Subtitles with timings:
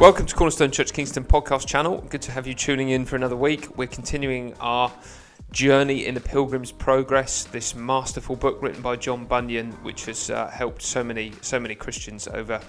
[0.00, 2.02] Welcome to Cornerstone Church Kingston podcast channel.
[2.08, 3.76] Good to have you tuning in for another week.
[3.76, 4.90] We're continuing our
[5.52, 10.48] journey in the Pilgrim's Progress, this masterful book written by John Bunyan, which has uh,
[10.48, 12.62] helped so many so many Christians over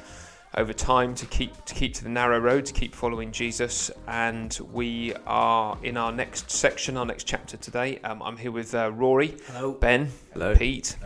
[0.57, 3.89] over time to keep to keep to the narrow road, to keep following Jesus.
[4.07, 7.99] And we are in our next section, our next chapter today.
[8.03, 9.71] Um, I'm here with uh, Rory, Hello.
[9.73, 10.55] Ben, Hello.
[10.55, 10.97] Pete,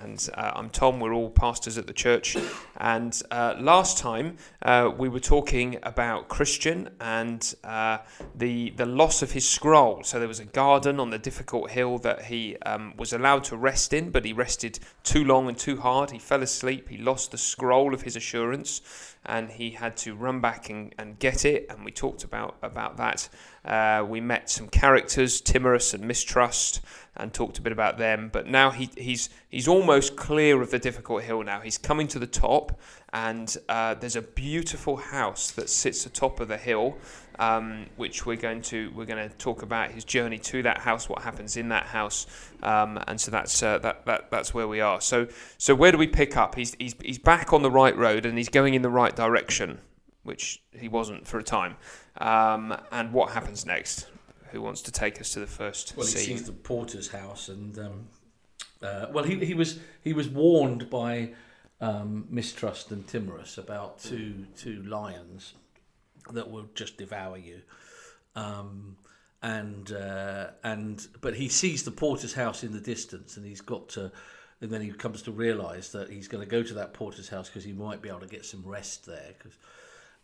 [0.00, 1.00] and uh, I'm Tom.
[1.00, 2.36] We're all pastors at the church.
[2.78, 7.98] And uh, last time uh, we were talking about Christian and uh,
[8.34, 10.02] the the loss of his scroll.
[10.02, 13.56] So there was a garden on the difficult hill that he um, was allowed to
[13.56, 16.10] rest in, but he rested too long and too hard.
[16.10, 16.88] He fell asleep.
[16.88, 18.80] He lost the scroll of his assurance,
[19.24, 21.66] and he had to run back and, and get it.
[21.68, 23.28] And we talked about about that.
[23.64, 26.80] Uh, we met some characters, Timorous and Mistrust,
[27.16, 28.28] and talked a bit about them.
[28.32, 31.42] But now he, he's he's almost clear of the difficult hill.
[31.42, 32.78] Now he's coming to the top,
[33.12, 36.96] and uh, there's a beautiful house that sits atop of the hill,
[37.38, 41.08] um, which we're going to we're going to talk about his journey to that house,
[41.08, 42.26] what happens in that house,
[42.62, 45.00] um, and so that's uh, that, that that's where we are.
[45.00, 46.54] So so where do we pick up?
[46.54, 49.78] He's he's he's back on the right road and he's going in the right direction,
[50.24, 51.76] which he wasn't for a time.
[52.18, 54.08] Um, and what happens next?
[54.50, 56.38] Who wants to take us to the first Well, he scene?
[56.38, 58.06] sees the porter's house, and um,
[58.82, 61.32] uh, well, he, he was he was warned by
[61.80, 65.54] um, mistrust and timorous about two two lions
[66.32, 67.60] that will just devour you,
[68.36, 68.96] um,
[69.42, 73.88] and uh, and but he sees the porter's house in the distance, and he's got
[73.90, 74.10] to.
[74.60, 77.48] And then he comes to realise that he's going to go to that porter's house
[77.50, 79.34] because he might be able to get some rest there.
[79.38, 79.58] 'cause-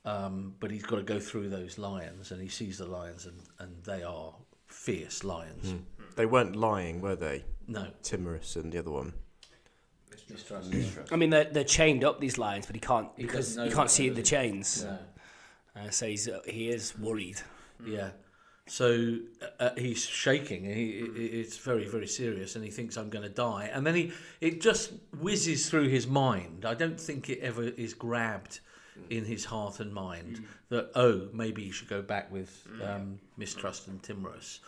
[0.05, 3.37] um, but he's got to go through those lions, and he sees the lions, and,
[3.59, 4.35] and they are
[4.67, 5.75] fierce lions.
[6.17, 7.45] They weren't lying, were they?
[7.67, 9.13] No, Timorous and the other one.
[10.29, 10.73] mistrust.
[11.13, 13.75] I mean, they're, they're chained up these lions, but he can't He because doesn't you
[13.75, 14.85] can't see the chains.
[14.85, 14.99] No.
[15.77, 17.41] Uh, so he's uh, he is worried.
[17.87, 18.11] Yeah.
[18.67, 19.19] So
[19.59, 20.65] uh, he's shaking.
[20.65, 23.69] He, it's very, very serious, and he thinks I'm going to die.
[23.73, 26.65] And then he, it just whizzes through his mind.
[26.65, 28.61] I don't think it ever is grabbed
[29.09, 33.89] in his heart and mind that oh, maybe he should go back with um, mistrust
[33.89, 34.61] and timorous.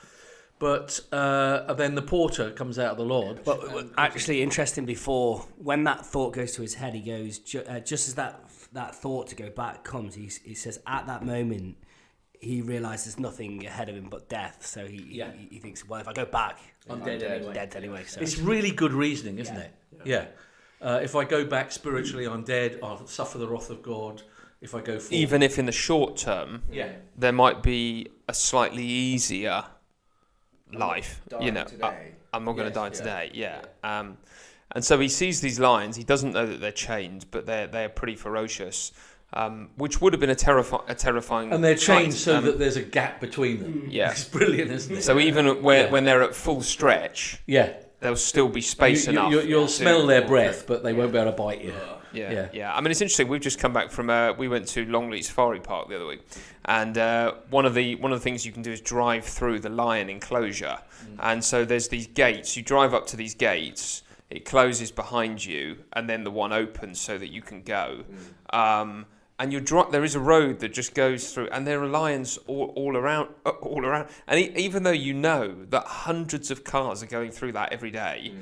[0.58, 3.38] But uh, then the porter comes out of the lodge.
[3.44, 4.84] But uh, actually, interesting.
[4.86, 8.44] Before when that thought goes to his head, he goes ju- uh, just as that
[8.72, 10.14] that thought to go back comes.
[10.14, 11.76] He he says at that moment
[12.40, 14.64] he realizes nothing ahead of him but death.
[14.66, 15.32] So he Yeah.
[15.32, 17.54] he, he thinks, well, if I go back, I'm I'm dead dead anyway.
[17.54, 18.04] Dead anyway.
[18.04, 19.62] So It's really good reasoning, isn't Yeah.
[19.62, 19.72] it?
[20.04, 20.24] Yeah.
[20.82, 22.80] Uh, if I go back spiritually, I'm dead.
[22.82, 24.22] I'll suffer the wrath of God.
[24.60, 28.34] If I go forward, Even if in the short term yeah, there might be a
[28.34, 29.64] slightly easier
[30.72, 32.12] life, you know, today.
[32.32, 33.30] I, am not going to Yes, die yeah, today.
[33.82, 33.98] Yeah.
[33.98, 34.18] Um,
[34.74, 35.96] and so he sees these lions.
[35.96, 38.92] He doesn't know that they're chained, but they're they're pretty ferocious,
[39.34, 41.52] um, which would have been a, terrifi- a terrifying.
[41.52, 42.20] and they're chained sight.
[42.22, 43.86] so Um, that there's a gap between them.
[43.90, 44.10] Yeah.
[44.12, 45.02] it's brilliant, isn't it?
[45.02, 45.90] So even where, Yeah.
[45.90, 47.72] when they're at full stretch, yeah,
[48.02, 49.30] there'll still be space you, enough.
[49.32, 51.72] You, will to- smell their breath, but they won't be able to bite you.
[52.12, 52.48] Yeah, Yeah.
[52.52, 53.28] yeah, I mean, it's interesting.
[53.28, 54.10] We've just come back from.
[54.10, 56.20] Uh, we went to Longleat Safari Park the other week,
[56.66, 59.60] and uh, one of the one of the things you can do is drive through
[59.60, 60.76] the lion enclosure,
[61.20, 62.54] and so there's these gates.
[62.56, 64.02] You drive up to these gates.
[64.28, 68.04] It closes behind you, and then the one opens so that you can go.
[68.50, 69.06] Um,
[69.38, 72.38] and you dri- there is a road that just goes through, and there are lions
[72.46, 73.28] all, all around,
[73.62, 74.08] all around.
[74.26, 77.90] And e- even though you know that hundreds of cars are going through that every
[77.90, 78.32] day,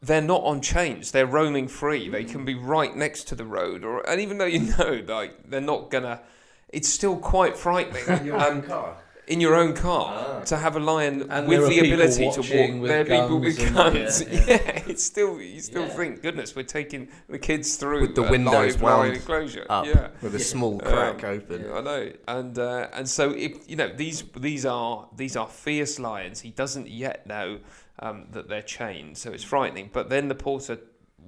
[0.00, 1.10] they're not on chains.
[1.10, 2.08] They're roaming free.
[2.08, 5.50] They can be right next to the road, or and even though you know like
[5.50, 6.20] they're not gonna,
[6.68, 8.30] it's still quite frightening.
[8.32, 8.96] um, car.
[9.26, 12.86] In your own car to have a lion And with the ability to walk.
[12.88, 14.20] There are people with guns guns.
[14.20, 14.82] and- Yeah, yeah, yeah.
[14.86, 15.88] it's still you still Yeah.
[15.88, 19.66] think, goodness, we're taking the kids through With the windows live wound enclosure.
[19.68, 20.08] Up Yeah.
[20.22, 21.64] with a small crack Um, open.
[21.64, 25.48] Yeah, I know, and uh, and so if you know these these are these are
[25.48, 26.40] fierce lions.
[26.40, 27.58] He doesn't yet know
[27.98, 29.90] um, that they're chained, so it's frightening.
[29.92, 30.78] But then the porter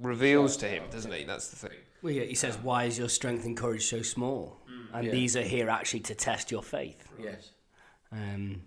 [0.01, 1.23] reveals to him, doesn't he?
[1.25, 1.77] That's the thing.
[2.01, 4.61] well, yeah, he says, "Why is your strength and courage so small?"
[4.93, 5.11] And Yeah.
[5.11, 7.07] these are here actually to test your faith.
[7.21, 7.51] Yes.
[8.11, 8.61] Um,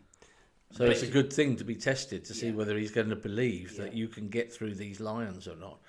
[0.71, 2.55] So it's a good thing to be tested to see Yeah.
[2.55, 5.81] whether he's going to believe that you can get through these lions or not,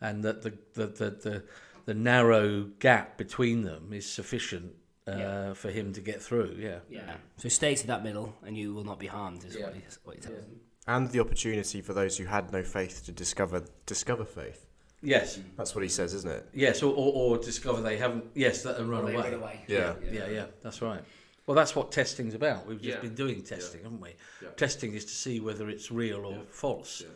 [0.00, 1.44] and that the the, the, the
[1.86, 4.72] the narrow gap between them is sufficient
[5.08, 5.52] uh, Yeah.
[5.54, 6.56] for him to get through.
[6.60, 6.80] Yeah.
[6.88, 7.16] yeah.
[7.38, 9.44] So stay to that middle, and you will not be harmed.
[9.44, 9.64] Is Yeah.
[9.66, 10.60] what, he, what he tells them.
[10.86, 14.66] And the opportunity for those who had no faith to discover discover faith.
[15.02, 15.40] Yes.
[15.56, 16.46] That's what he says, isn't it?
[16.52, 16.82] Yes.
[16.84, 18.24] Or, or, or discover they haven't.
[18.34, 18.62] Yes.
[18.62, 19.24] That and run They away.
[19.30, 19.60] run away.
[19.66, 19.94] Yeah.
[20.12, 20.28] Yeah.
[20.28, 20.46] Yeah.
[20.62, 21.02] That's right.
[21.50, 22.64] Well, that's what testing's about.
[22.64, 23.00] We've just Yeah.
[23.00, 24.14] been doing testing, haven't we?
[24.40, 24.50] Yeah.
[24.50, 27.02] Testing is to see whether it's real or false.
[27.02, 27.08] Mm.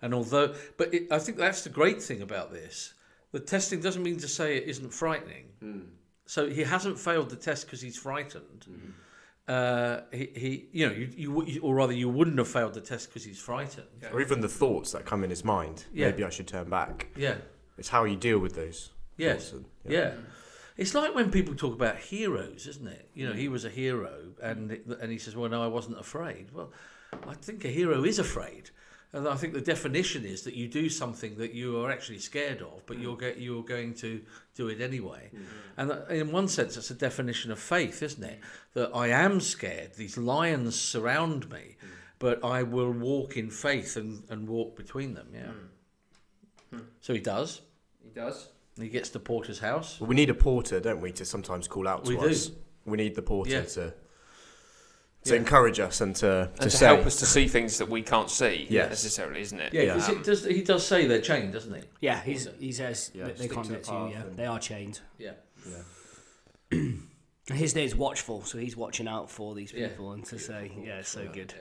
[0.00, 2.94] And although, but it, I think that's the great thing about this.
[3.32, 5.44] The testing doesn't mean to say it isn't frightening.
[5.62, 5.88] Mm.
[6.24, 8.64] so he hasn't failed the test because he's frightened.
[8.66, 8.90] Mm-hmm.
[9.46, 13.10] Uh, he, he, you know, you, you, or rather, you wouldn't have failed the test
[13.10, 13.88] because he's frightened.
[14.10, 15.84] Or even the thoughts that come in his mind.
[15.92, 16.06] Yeah.
[16.06, 17.08] Maybe I should turn back.
[17.14, 17.34] Yeah,
[17.76, 18.88] It's how you deal with those.
[19.18, 19.52] Yes.
[19.52, 20.12] and- yeah.
[20.12, 20.24] Mm.
[20.76, 23.10] It's like when people talk about heroes, isn't it?
[23.14, 24.70] You know, he was a hero, and
[25.00, 26.72] and he says, "Well, no, I wasn't afraid." Well,
[27.28, 28.70] I think a hero is afraid,
[29.12, 32.62] and I think the definition is that you do something that you are actually scared
[32.62, 34.22] of, but you're go- you're going to
[34.54, 35.30] do it anyway.
[35.34, 35.80] Mm-hmm.
[35.80, 38.40] And uh, in one sense, it's a definition of faith, isn't it?
[38.72, 41.88] That I am scared; these lions surround me, mm.
[42.18, 45.28] but I will walk in faith and, and walk between them.
[45.34, 45.40] Yeah.
[45.42, 46.78] Mm.
[46.78, 46.84] Hmm.
[47.02, 47.60] So he does.
[48.02, 48.48] He does.
[48.80, 50.00] He gets to Porter's house.
[50.00, 52.28] Well, we need a porter, don't we, to sometimes call out to We do.
[52.30, 52.50] us.
[52.86, 53.62] We need the porter Yeah.
[53.62, 53.94] to
[55.24, 55.38] to Yeah.
[55.38, 58.28] encourage us and to, to, And to help us to see things that we can't
[58.28, 58.88] see Yes.
[58.96, 59.72] necessarily, isn't it?
[59.72, 59.92] Yeah, Yeah.
[59.94, 61.82] 'cause it um, does, he does say they're chained, doesn't he?
[62.00, 64.08] Yeah, he's, he says Yeah, they can't get to you.
[64.14, 64.98] Yeah, they are chained.
[65.18, 65.34] Yeah.
[66.72, 67.02] And
[67.52, 69.88] His name's watchful, so he's watching out for these Yeah.
[69.88, 71.54] people and to say, yeah, so good.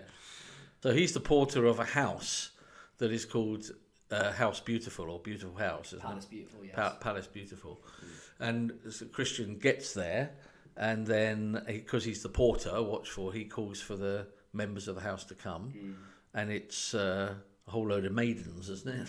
[0.81, 2.51] So he's the porter of a house
[2.97, 3.69] that is called
[4.11, 6.29] uh, House Beautiful or Beautiful House, isn't Palace it?
[6.29, 6.75] beautiful, yes.
[6.75, 7.79] Pa- Palace Beautiful.
[8.39, 10.31] And so Christian gets there,
[10.77, 15.23] and then because he's the porter, watchful, he calls for the members of the house
[15.25, 15.95] to come,
[16.33, 17.35] and it's uh,
[17.67, 19.07] a whole load of maidens, isn't it?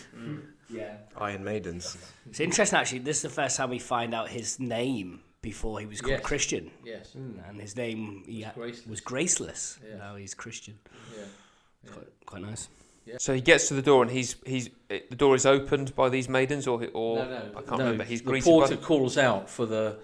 [0.69, 0.97] Yeah.
[1.17, 1.97] Iron Maidens.
[2.29, 2.99] It's interesting, actually.
[2.99, 6.21] This is the first time we find out his name before he was called Yes.
[6.23, 6.71] Christian.
[6.85, 7.13] Yes.
[7.15, 8.87] And his name he had- Graceless.
[8.87, 9.79] was Graceless.
[9.87, 9.97] Yeah.
[9.97, 10.79] Now he's Christian.
[11.17, 11.91] Yeah.
[11.91, 12.69] Quite, quite nice.
[13.17, 16.29] So he gets to the door and he's he's the door is opened by these
[16.29, 18.03] maidens or or No, no, I can't no, remember.
[18.03, 19.99] He's the porter by calls out for the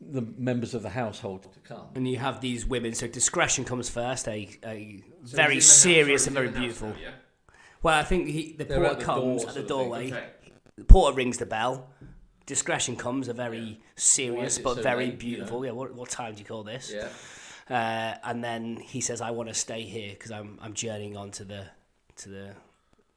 [0.00, 1.86] the members of the household to come.
[1.94, 6.48] And you have these women, so discretion comes first, a, a very serious and very
[6.48, 6.94] beautiful.
[7.82, 10.06] Well, I think he, the They're at porter the comes door at the doorway.
[10.12, 10.28] okay.
[10.76, 11.90] The porter rings the bell.
[12.46, 15.64] Discretion comes, a very serious but so very late, you beautiful.
[15.64, 16.92] Yeah, what, what time do you call this?
[16.94, 17.08] Yeah.
[17.68, 21.30] Uh, and then he says, "I want to stay here because I'm I'm journeying on
[21.32, 21.66] to the
[22.22, 22.50] to the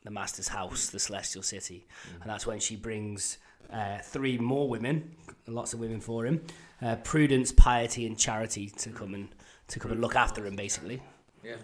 [0.04, 1.88] the master's house, the celestial city."
[2.22, 3.38] And that's when she brings
[3.72, 5.16] uh, three more women,
[5.48, 6.42] lots of women for him,
[6.82, 9.30] uh, prudence, piety, and charity to come and
[9.70, 11.02] to come and look after him, basically.
[11.44, 11.56] Yeah.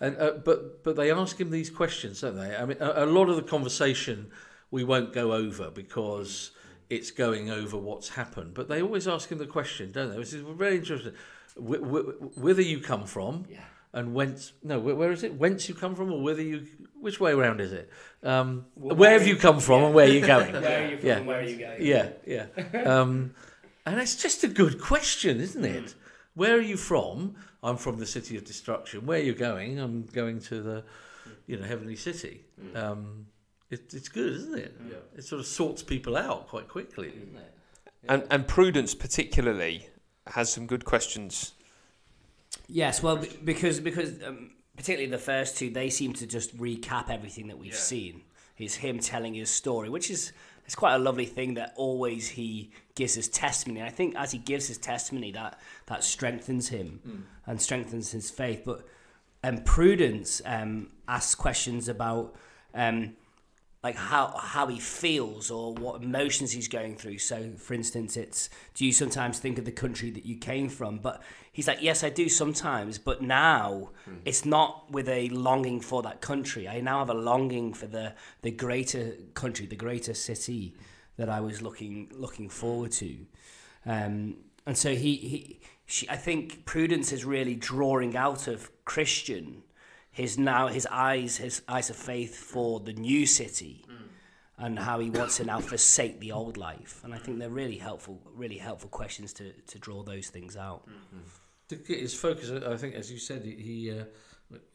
[0.00, 2.54] And uh, but but they ask him these questions, don't they?
[2.56, 4.30] I mean, a, a lot of the conversation
[4.70, 6.52] we won't go over because
[6.90, 8.54] it's going over what's happened.
[8.54, 10.18] But they always ask him the question, don't they?
[10.18, 11.12] Which is very interesting.
[11.56, 13.64] Wh- wh- whither you come from, Yeah.
[13.92, 14.52] And whence?
[14.62, 15.34] No, where, where is it?
[15.34, 16.66] Whence you come from, or whether you?
[17.00, 17.90] Which way around is it?
[18.22, 20.52] Um, where have you come from, and where are you going?
[20.62, 21.06] Where are you from?
[21.06, 21.16] Yeah.
[21.18, 21.82] and Where are you going?
[21.84, 22.46] Yeah, yeah.
[22.84, 23.34] Um,
[23.86, 25.94] and it's just a good question, isn't it?
[26.34, 27.36] Where are you from?
[27.62, 29.06] I'm from the city of destruction.
[29.06, 29.78] Where are you going?
[29.78, 30.84] I'm going to the,
[31.46, 32.44] you know, heavenly city.
[32.74, 33.26] Um,
[33.70, 34.80] it, it's good, isn't it?
[35.16, 37.54] It sort of sorts people out quite quickly, isn't it?
[38.08, 39.88] and and Prudence particularly
[40.28, 41.54] has some good questions.
[42.68, 47.10] Yes, well, be- because because um, particularly the first two, they seem to just recap
[47.10, 48.22] everything that we've seen.
[48.58, 50.32] It's him telling his story, which is
[50.64, 53.82] it's quite a lovely thing that always he gives his testimony.
[53.82, 57.00] I think as he gives his testimony, that that strengthens him
[57.46, 58.62] and strengthens his faith.
[58.64, 58.86] But
[59.42, 62.34] um, Prudence um, asks questions about.
[62.74, 63.16] Um,
[63.82, 67.18] like how how he feels or what emotions he's going through.
[67.18, 70.98] So, for instance, it's do you sometimes think of the country that you came from?
[70.98, 73.90] But he's like, yes, I do sometimes, but now
[74.24, 76.66] it's not with a longing for that country.
[76.68, 80.74] I now have a longing for the the greater country, the greater city
[81.16, 83.26] that I was looking looking forward to.
[83.86, 89.62] Um, and so he, he she, I think Prudence is really drawing out of Christian
[90.18, 93.84] his now his eyes his eyes of faith for the new city
[94.64, 97.00] and how he wants to now forsake the old life.
[97.04, 100.80] And i think they're really helpful really helpful questions to to draw those things out.
[101.68, 104.04] To get his focus, I think, as you said, he, uh,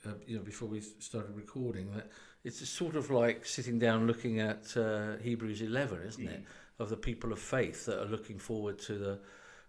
[0.06, 2.08] uh, you know, before we started recording, that
[2.44, 6.44] it's sort of like sitting down looking at uh, Hebrews 11, isn't it?
[6.78, 9.20] Of the people of faith that are looking forward to the,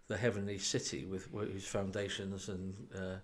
[0.07, 3.15] the heavenly city with whose foundations and uh,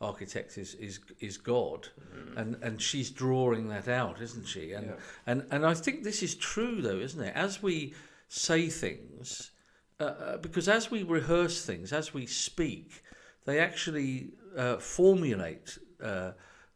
[0.00, 1.88] architect is, is, is God.
[2.36, 4.72] And, and she's drawing that out, isn't she?
[4.72, 4.94] And,
[5.26, 7.34] and, and I think this is true, though, isn't it?
[7.34, 7.94] As we
[8.28, 9.52] say things,
[9.98, 13.02] uh, uh, because as we rehearse things, as we speak,
[13.46, 16.32] they actually uh, formulate uh,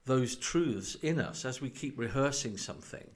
[0.06, 3.08] those truths in us as we keep rehearsing something.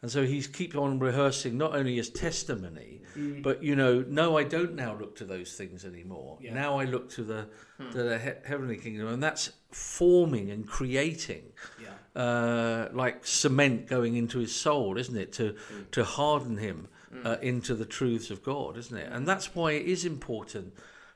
[0.00, 3.42] And so he's keep on rehearsing not only his testimony, mm.
[3.42, 6.38] but you know, no, I don't now look to those things anymore.
[6.40, 6.54] Yeah.
[6.54, 7.90] Now I look to the hmm.
[7.90, 11.42] to the he- heavenly kingdom, and that's forming and creating
[11.82, 15.32] yeah uh, like cement going into his soul, isn't it?
[15.34, 15.82] To hmm.
[15.90, 17.26] to harden him hmm.
[17.26, 19.10] uh, into the truths of God, isn't it?
[19.12, 20.74] And that's why it is important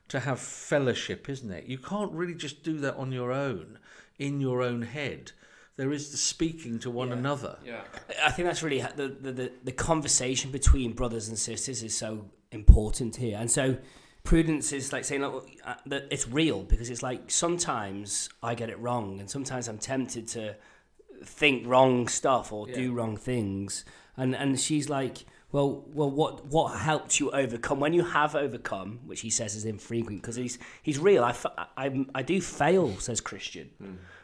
[0.08, 1.66] to have fellowship, isn't it?
[1.66, 3.78] You can't really just do that on your own,
[4.18, 5.32] in your own head.
[5.82, 7.14] There is the speaking to one Yeah.
[7.14, 7.58] another.
[7.66, 7.80] Yeah.
[8.24, 12.10] I think that's really the, the, the, the conversation between brothers and sisters is so
[12.52, 13.36] important here.
[13.40, 13.76] And so
[14.22, 18.70] prudence is like saying like, uh, that it's real because it's like sometimes I get
[18.70, 20.54] it wrong and sometimes I'm tempted to
[21.24, 23.84] think wrong stuff or do wrong things.
[24.16, 29.00] And and she's like, well, well, what what helped you overcome when you have overcome,
[29.04, 31.24] which he says is infrequent because he's he's real.
[31.24, 31.34] I,
[31.76, 33.70] I, I do fail, says Christian,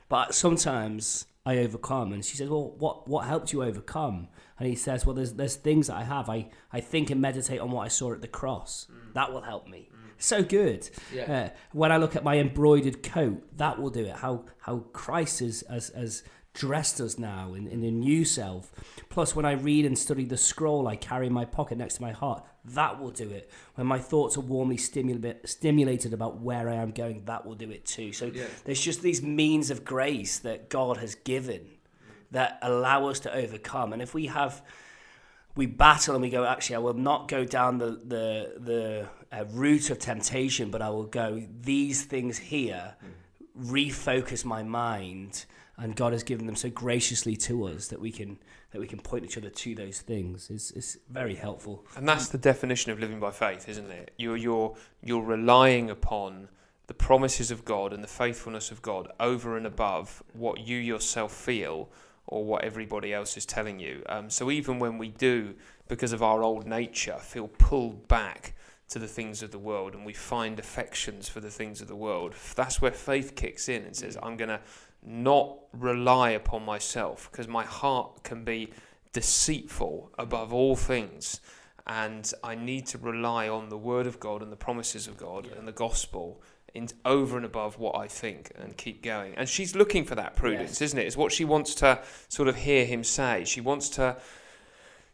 [0.08, 2.12] but sometimes I overcome.
[2.12, 4.28] And she says, well, what what helped you overcome?
[4.58, 6.28] And he says, well, there's there's things that I have.
[6.28, 8.86] I I think and meditate on what I saw at the cross.
[9.14, 9.90] That will help me.
[10.18, 10.90] So good.
[11.14, 11.32] Yeah.
[11.32, 14.16] Uh, when I look at my embroidered coat, that will do it.
[14.16, 16.22] How how Christ has has, has
[16.54, 18.72] dressed us now in, in a new self.
[19.10, 22.02] Plus, when I read and study the scroll I carry in my pocket next to
[22.02, 23.50] my heart, that will do it.
[23.74, 27.70] When my thoughts are warmly stimula- stimulated about where I am going, that will do
[27.70, 28.12] it too.
[28.12, 28.44] So Yeah.
[28.64, 31.66] there's just these means of grace that God has given
[32.30, 33.92] that allow us to overcome.
[33.92, 34.62] And if we have
[35.56, 39.44] we battle and we go actually i will not go down the the the uh,
[39.50, 42.94] route of temptation but i will go these things here
[43.58, 45.46] refocus my mind
[45.76, 48.38] and god has given them so graciously to us that we can
[48.70, 52.28] that we can point each other to those things is, it's very helpful And that's
[52.28, 54.12] the definition of living by faith, isn't it?
[54.16, 56.48] You're you're you're relying upon
[56.86, 61.32] the promises of God and the faithfulness of God over and above what you yourself
[61.32, 61.90] feel
[62.26, 64.02] or what everybody else is telling you.
[64.08, 65.54] Um, so even when we do,
[65.88, 68.54] because of our old nature, feel pulled back
[68.88, 71.96] to the things of the world and we find affections for the things of the
[71.96, 74.60] world, that's where faith kicks in and says, I'm going to
[75.04, 78.72] not rely upon myself because my heart can be
[79.12, 81.40] deceitful above all things
[81.86, 85.46] and I need to rely on the word of God and the promises of God
[85.56, 86.42] and the gospel
[86.74, 89.34] in over and above what I think and keep going.
[89.36, 90.82] And she's looking for that prudence, Yes.
[90.82, 91.06] isn't it?
[91.06, 93.44] It's what she wants to sort of hear him say.
[93.46, 94.18] She wants to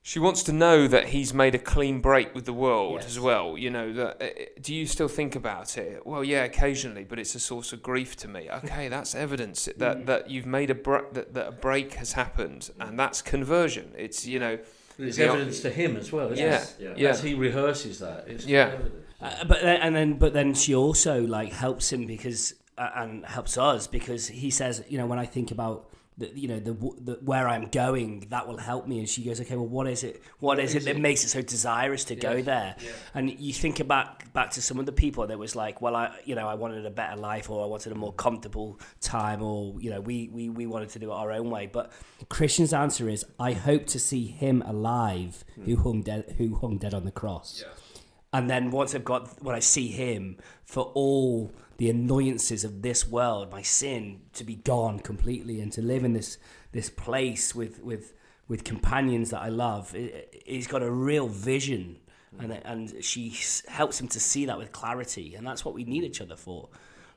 [0.07, 3.07] she wants to know that he's made a clean break with the world Yes.
[3.07, 3.57] as well.
[3.57, 4.29] You know, that uh,
[4.61, 6.07] do you still think about it?
[6.07, 8.51] Well, yeah, occasionally, but it's a source of grief to me.
[8.65, 12.71] Okay, that's evidence that, that you've made a bre- that, that a break has happened,
[12.79, 13.93] and that's conversion.
[13.97, 14.59] It's you know,
[14.99, 15.33] It's Yeah.
[15.33, 16.77] evidence to him as well, isn't yeah, it?
[16.79, 16.95] Yeah.
[16.97, 18.73] yeah, As he rehearses that, it's Yeah.
[18.75, 19.07] evidence.
[19.23, 23.25] Uh, but then, and then but then she also like helps him because uh, and
[23.25, 26.73] helps us because he says you know when I think about the, you know the,
[27.01, 29.01] the where I'm going that will help me.
[29.01, 31.43] And she goes okay well what is it what is, it that makes it so
[31.43, 32.45] desirous to go Yes.
[32.45, 32.77] there?
[33.15, 36.15] and you think back back to some of the people that was like well I
[36.25, 39.75] you know I wanted a better life or I wanted a more comfortable time or
[39.81, 41.67] you know we we, we wanted to do it our own way.
[41.67, 41.91] But
[42.29, 46.95] Christian's answer is I hope to see him alive who hung dead who hung dead
[46.95, 47.65] on the cross
[48.35, 53.07] and then once I've got when I see him for all the annoyances of this
[53.07, 56.37] world, my sin to be gone completely, and to live in this
[56.73, 58.13] this place with with
[58.49, 59.95] with companions that I love,
[60.45, 62.01] he's got a real vision,
[62.37, 62.43] mm.
[62.43, 63.37] and and she
[63.69, 66.69] helps him to see that with clarity, and that's what we need each other for.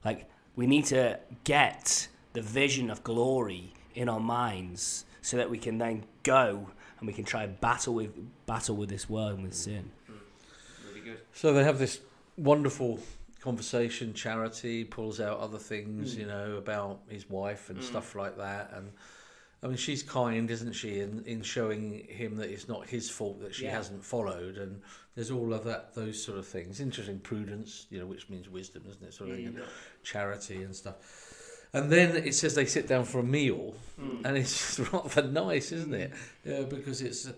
[0.05, 5.57] Like we need to get the vision of glory in our minds, so that we
[5.57, 6.69] can then go
[6.99, 8.11] and we can try and battle with
[8.45, 9.65] battle with this world and with mm.
[9.65, 9.91] sin.
[11.37, 11.99] So they have this
[12.35, 12.99] wonderful
[13.41, 14.15] conversation.
[14.15, 18.71] Charity pulls out other things, you know, about his wife and stuff like that.
[18.73, 18.91] And
[19.61, 23.39] I mean, she's kind, isn't she, in, in showing him that it's not his fault
[23.41, 23.75] that she Yeah.
[23.75, 24.57] hasn't followed.
[24.57, 24.81] And
[25.13, 26.79] there's all of that, those sort of things.
[26.79, 29.13] Interesting prudence, you know, which means wisdom, isn't it?
[29.13, 29.61] Sort of thing, and
[30.01, 30.95] charity and stuff.
[31.71, 33.75] And then it says they sit down for a meal,
[34.23, 36.13] and it's rather nice, isn't it?
[36.49, 37.29] Uh, because it's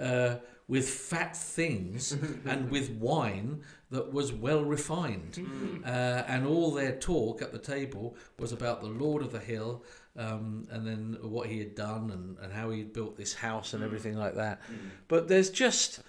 [0.00, 2.12] uh, with fat things
[2.44, 5.38] and with wine that was well refined.
[5.84, 9.84] Uh, and all their talk at the table was about the Lord of the Hill
[10.16, 13.74] um, and then what he had done and, and how he had built this house
[13.74, 14.60] and everything like that.
[15.08, 16.00] But there's just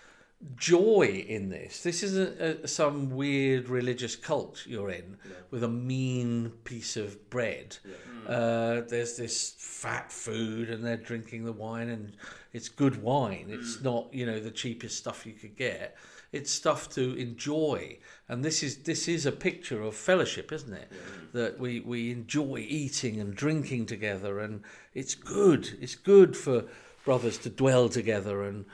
[0.56, 1.82] joy in this.
[1.82, 5.18] This isn't a, some weird religious cult you're in
[5.50, 7.78] with a mean piece of bread.
[8.28, 12.14] Uh, there's this fat food, and they're drinking the wine, and
[12.56, 13.48] it's good wine.
[13.50, 13.84] It's mm.
[13.84, 15.98] not you know the cheapest stuff you could get.
[16.32, 17.98] It's stuff to enjoy,
[18.30, 20.90] and this is this is a picture of fellowship, isn't it?
[21.34, 25.78] That we we enjoy eating and drinking together, and it's good.
[25.82, 26.64] It's good for
[27.04, 28.66] brothers to dwell together and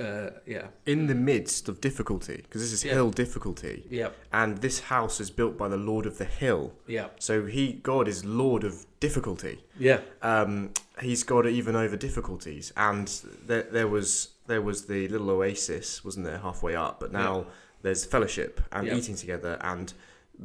[0.00, 2.94] Uh, yeah, In the midst of difficulty, because this is Yeah.
[2.94, 6.72] hill difficulty, yeah, and this house is built by the Lord of the hill.
[6.86, 9.62] yeah, So he, God, is Lord of difficulty.
[9.78, 10.00] yeah.
[10.22, 10.70] Um,
[11.02, 13.08] he's God even over difficulties, and
[13.46, 16.98] there, there was there was the little oasis, wasn't there, halfway up?
[16.98, 17.46] But now
[17.82, 18.96] there's fellowship and Yeah.
[18.96, 19.92] eating together and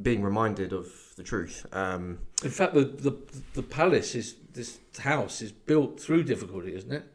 [0.02, 1.66] being reminded of the truth.
[1.72, 3.14] Um, In fact, the, the
[3.54, 7.06] the palace is this house is built through difficulty, isn't it?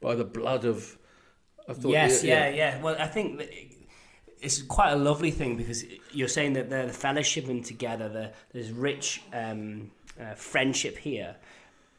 [0.00, 0.96] By the blood of.
[1.68, 3.50] I thought yes, yeah, yeah, Well, I think that
[4.40, 8.08] it's quite a lovely thing because you're saying that they're the fellowshipping together.
[8.08, 11.36] The, there's rich um, uh, friendship here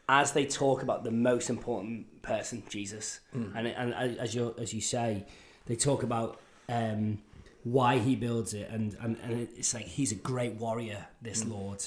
[0.07, 3.19] as they talk about the most important person, Jesus.
[3.55, 5.25] And, and as you as you say,
[5.67, 7.19] they talk about um,
[7.63, 11.83] why he builds it, and, and, and it's like he's a great warrior, this Lord,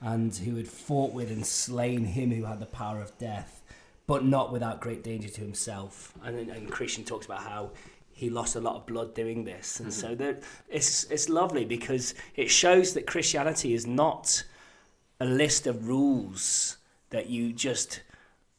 [0.00, 3.62] and who had fought with and slain him who had the power of death,
[4.10, 6.12] but not without great danger to himself.
[6.24, 7.70] And, and Christian talks about how
[8.10, 12.14] he lost a lot of blood doing this, and so that it's it's lovely because
[12.34, 14.42] it shows that Christianity is not
[15.20, 16.76] a list of rules
[17.10, 18.02] that you just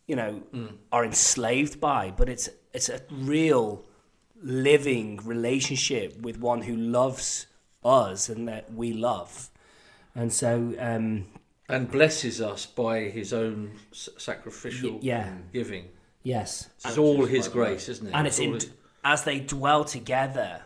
[0.08, 0.41] you know
[0.89, 3.84] are enslaved by, but it's it's a real
[4.41, 7.48] living relationship with one who loves
[7.84, 9.51] us and that we love.
[10.15, 11.25] And so, um,
[11.71, 15.33] and blesses us by his own sacrificial Y- yeah.
[15.53, 15.89] giving.
[16.23, 16.69] yes.
[16.85, 18.13] It's all his grace, isn't it?
[18.13, 18.69] And it's all in, his-
[19.03, 20.61] as they dwell together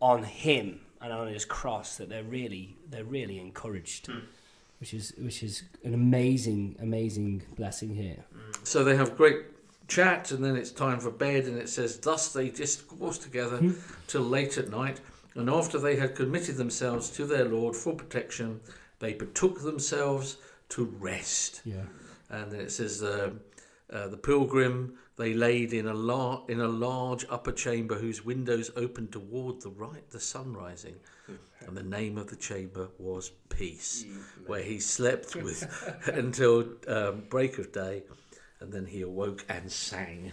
[0.00, 4.10] on him and on his cross that they're really they're really encouraged.
[4.80, 8.24] Which is which is an amazing amazing blessing here.
[8.64, 9.44] So they have great
[9.88, 13.72] chat, and then it's time for bed, and it says, Thus they discoursed together hmm.
[14.06, 15.00] till late at night,
[15.34, 18.60] and after they had committed themselves to their Lord for protection,
[18.98, 20.36] they betook themselves
[20.70, 21.62] to rest.
[21.64, 21.84] Yeah.
[22.30, 23.30] And then it says, uh,
[23.92, 28.70] uh, The pilgrim they laid in a, lar- in a large upper chamber whose windows
[28.76, 30.96] opened toward the right, the sun rising.
[31.66, 34.04] And the name of the chamber was Peace,
[34.46, 35.64] where he slept with
[36.12, 38.02] until um, break of day,
[38.60, 40.32] and then he awoke and sang.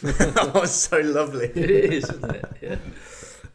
[0.00, 1.48] that was so lovely.
[1.54, 2.44] It is, isn't it?
[2.62, 2.76] Yeah,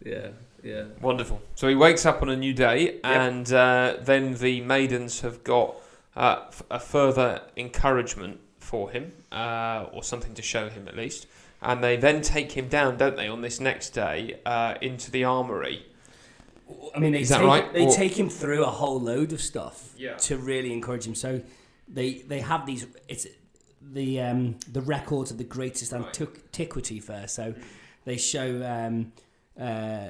[0.06, 0.28] yeah,
[0.66, 0.86] yeah.
[1.02, 1.42] Wonderful.
[1.56, 5.76] So he wakes up on a new day, and uh, then the maidens have got
[6.16, 11.28] uh, f- a further encouragement for him, uh, or something to show him at least.
[11.62, 15.24] And they then take him down, don't they, on this next day uh, into the
[15.24, 15.86] armory.
[16.96, 17.74] I mean, they Is that take, right?
[17.74, 20.16] They Or- take him through a whole load of stuff Yeah.
[20.28, 21.16] to really encourage him.
[21.16, 21.42] So
[21.88, 22.88] they they have these.
[23.08, 23.28] It's
[23.82, 27.36] the um, the records of the greatest antiquity first.
[27.36, 27.54] So
[28.06, 29.12] they show um,
[29.60, 30.10] uh,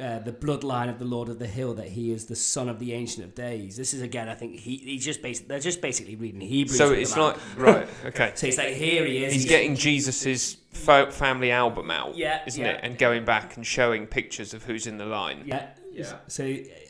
[0.00, 2.78] uh, the bloodline of the Lord of the Hill that he is the son of
[2.78, 3.76] the Ancient of Days.
[3.76, 6.76] This is again, I think he he just basically they're just basically reading Hebrews.
[6.78, 8.32] So it's like right, okay.
[8.34, 9.32] So it's like here he is.
[9.32, 12.72] He's getting Jesus's family album out, Yeah, isn't yeah.
[12.72, 12.80] it?
[12.82, 15.42] And going back and showing pictures of who's in the line.
[15.46, 15.66] Yeah.
[15.92, 16.16] Yeah.
[16.28, 16.46] So uh,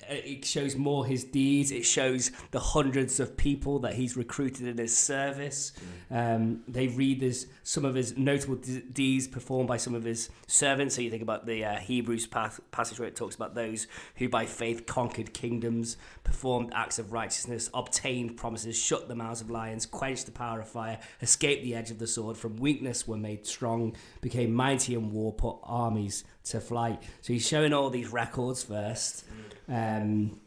[0.09, 1.71] it shows more his deeds.
[1.71, 5.73] It shows the hundreds of people that he's recruited in his service.
[6.11, 10.97] Um, they read this, some of his notable deeds performed by some of his servants.
[10.97, 13.87] So you think about the uh, Hebrews pas- passage where it talks about those
[14.17, 19.51] who by faith conquered kingdoms, performed acts of righteousness, obtained promises, shut the mouths of
[19.51, 23.17] lions, quenched the power of fire, escaped the edge of the sword, from weakness were
[23.17, 27.03] made strong, became mighty in war, put armies to flight.
[27.21, 29.25] So he's showing all these records first.
[29.69, 30.41] Um,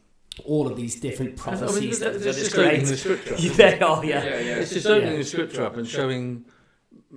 [0.45, 1.99] all of these different I mean, prophecies.
[1.99, 2.87] that- that, that's that is just opening great.
[2.87, 3.49] the scripture.
[3.55, 4.19] they are, yeah.
[4.23, 5.17] It's just opening Yeah.
[5.17, 6.45] the scripture up and showing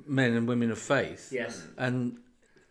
[0.07, 1.31] men and women of faith.
[1.33, 1.63] Yes.
[1.79, 2.19] and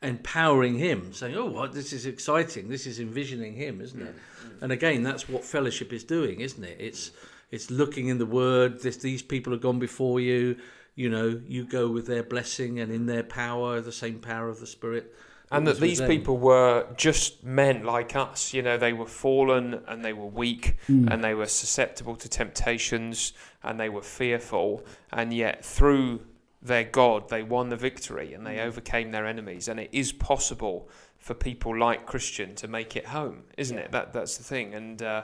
[0.04, 2.70] empowering him, saying, "Oh, what this is exciting!
[2.70, 4.14] This is envisioning him, isn't it?"
[4.62, 6.78] And again, that's what fellowship is doing, isn't it?
[6.80, 7.12] It's
[7.50, 8.82] it's looking in the Word.
[8.82, 10.58] This these people have gone before you.
[10.94, 14.60] You know, you go with their blessing and in their power, the same power of
[14.60, 15.14] the Spirit.
[15.52, 18.54] And that these people were just men like us.
[18.54, 23.34] You know, they were fallen and they were weak and they were susceptible to temptations
[23.64, 26.22] and they were fearful, and yet through
[26.62, 29.68] their God, they won the victory and they overcame their enemies.
[29.68, 33.92] And it is possible for people like Christian to make it home, isn't it?
[33.92, 35.02] That that's the thing, and.
[35.02, 35.24] Uh,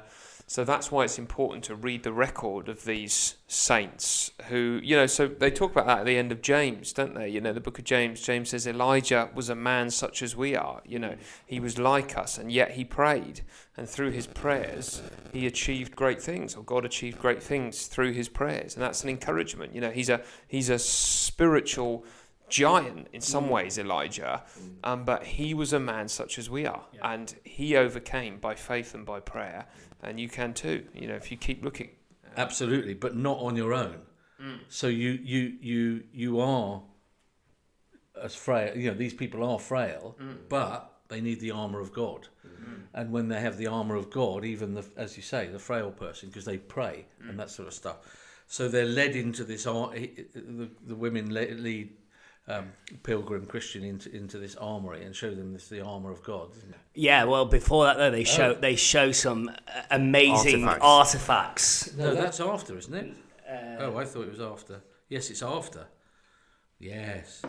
[0.51, 5.05] so that's why it's important to read the record of these saints who, you know,
[5.05, 7.29] so they talk about that at the end of James, don't they?
[7.29, 10.53] You know, the book of James, James says Elijah was a man such as we
[10.53, 10.81] are.
[10.85, 13.43] You know, he was like us, and yet he prayed.
[13.77, 18.27] And through his prayers, he achieved great things, or God achieved great things through his
[18.27, 18.75] prayers.
[18.75, 19.73] And that's an encouragement.
[19.73, 22.03] You know, he's a, he's a spiritual
[22.51, 24.43] giant in some ways, Elijah,
[24.83, 26.83] um, but he was a man such as we are.
[27.01, 29.65] And he overcame by faith and by prayer.
[30.03, 31.89] And you can too, you know, if you keep looking.
[32.37, 33.97] Absolutely, but not on your own.
[34.41, 34.59] Mm.
[34.69, 36.81] So you you you you are
[38.21, 38.75] as frail.
[38.75, 40.37] You know, these people are frail, mm.
[40.49, 42.27] but they need the armor of God.
[42.47, 42.73] Mm-hmm.
[42.93, 45.91] And when they have the armor of God, even the, as you say, the frail
[45.91, 47.37] person, because they pray and mm.
[47.37, 47.97] that sort of stuff.
[48.47, 49.67] So they're led into this.
[49.67, 51.89] Uh, ar- The, the women lead
[52.51, 52.71] um,
[53.03, 56.49] pilgrim Christian into into this armory and show them this the armor of God.
[56.93, 58.59] Yeah, well, before that though, they show Oh.
[58.59, 60.83] they show some uh, amazing Artifacts.
[60.85, 61.93] artifacts.
[61.97, 63.13] No, that's after, isn't it?
[63.49, 64.81] Uh, oh, I thought it was after.
[65.09, 65.87] Yes, it's after.
[66.79, 67.41] Yes,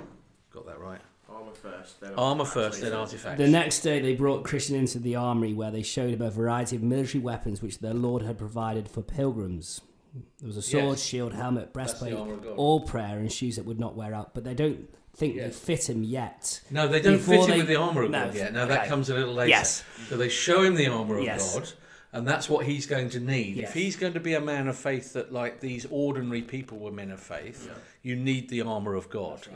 [0.52, 1.00] got that right.
[1.28, 3.38] Armor first, then Armor first, then artifacts.
[3.38, 6.76] The next day, they brought Christian into the armory where they showed him a variety
[6.76, 9.80] of military weapons which their Lord had provided for pilgrims.
[10.14, 11.02] There was a sword, Yes.
[11.02, 12.56] shield, helmet, breastplate, armour of God.
[12.56, 14.34] all prayer, and shoes that would not wear out.
[14.34, 16.60] But they don't think they fit him yet.
[16.70, 18.52] No, they don't Before fit they- him with the armour of no, God yet.
[18.52, 18.88] No, that okay.
[18.88, 19.48] comes a little later.
[19.50, 19.84] Yes.
[20.08, 21.54] So they show him the armour of Yes.
[21.54, 21.70] God,
[22.12, 23.56] and that's what he's going to need.
[23.56, 23.68] Yes.
[23.70, 26.92] If he's going to be a man of faith that, like these ordinary people were
[26.92, 27.70] men of faith,
[28.02, 29.46] you need the armour of God.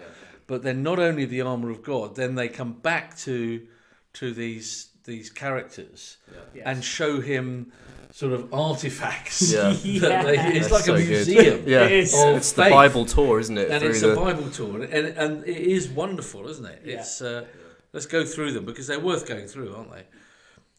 [0.47, 3.67] But then, not only the armour of God, then they come back to
[4.15, 6.19] to these these characters
[6.65, 7.73] and show him
[8.13, 9.53] sort of artifacts.
[9.53, 9.71] Yeah.
[10.01, 11.09] that they, it's That's like so a good.
[11.09, 11.63] museum.
[11.67, 12.15] Yeah, It is.
[12.15, 12.63] of it's the.
[12.71, 13.71] Bible tour, isn't it?
[13.71, 16.83] and it's the, a Bible tour, and, and, and it is wonderful, isn't it?
[16.85, 17.45] It's uh,
[17.93, 20.05] let's go through them because they're worth going through, aren't they?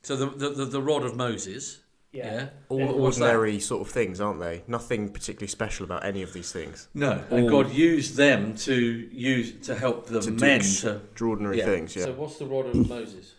[0.03, 1.79] So the the, the, the rod of Moses,
[2.11, 3.25] yeah, all What- what's that?
[3.25, 4.63] ordinary sort of things, aren't they?
[4.67, 6.87] Nothing particularly special about any of these things.
[6.93, 10.95] No, and God used them to use to help the To do men ex- to
[10.97, 11.65] Extraordinary yeah.
[11.65, 12.05] things, yeah.
[12.05, 13.33] So what's the rod of Moses?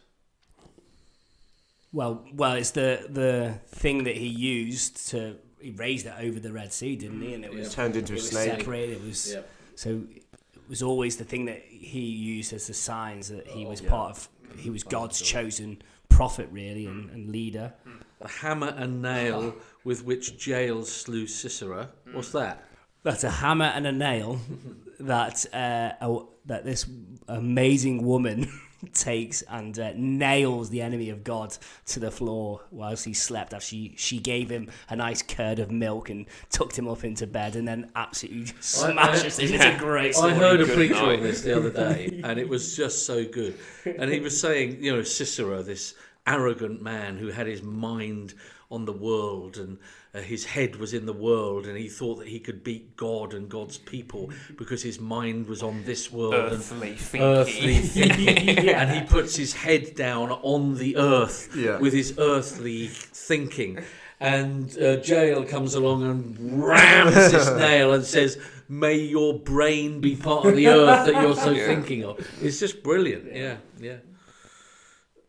[1.93, 5.37] Well, well, it's the the thing that he used to.
[5.61, 7.35] He raised it over the Red Sea, didn't he?
[7.35, 8.61] And it mm, was Turned into a snake.
[8.61, 8.99] separated.
[8.99, 9.41] It was Yeah.
[9.75, 10.03] so.
[10.15, 13.81] It was always the thing that he used as the signs that he oh, was
[13.81, 13.89] yeah.
[13.89, 14.29] part of.
[14.59, 17.73] He was God's chosen prophet, really, and, and leader.
[17.87, 18.03] Mm.
[18.21, 21.89] The hammer and nail with which Jael slew Sisera.
[22.07, 22.15] Mm.
[22.15, 22.65] What's that?
[23.03, 24.41] That's a hammer and a nail
[25.01, 26.87] that uh, that this
[27.29, 28.51] amazing woman
[28.93, 33.53] takes and uh, nails the enemy of God to the floor whilst he slept.
[33.53, 37.27] After she she gave him a nice curd of milk and tucked him up into
[37.27, 39.55] bed, and then absolutely smashes him.
[39.55, 40.33] It's a great story.
[40.33, 43.59] I heard a preacher on this the other day, and it was just so good.
[43.85, 45.95] And he was saying, you know, Sisera, this
[46.27, 48.35] arrogant man who had his mind
[48.71, 49.79] on the world and
[50.15, 53.35] uh, his head was in the world, and he thought that he could beat God
[53.35, 57.23] and God's people because his mind was on this world Earthly and thinking.
[57.23, 58.69] earthly thinking.
[58.71, 61.79] And he puts his head down on the earth Yeah.
[61.79, 63.81] with his earthly thinking.
[64.21, 70.17] And uh, Jael comes along and rams his nail and says, May your brain be
[70.17, 71.67] part of the earth that you're so Yeah.
[71.67, 72.27] thinking of.
[72.43, 73.33] It's just brilliant.
[73.35, 73.97] Yeah, yeah.